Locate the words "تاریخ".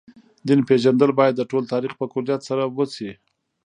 1.73-1.91